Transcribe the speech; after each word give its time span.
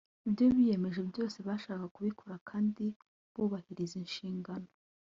ibyo 0.27 0.45
biyemeje 0.55 1.01
byose 1.09 1.37
babasha 1.39 1.71
kubikora 1.95 2.35
kandi 2.49 2.85
bubahiriza 3.33 3.95
inshingano 4.03 4.69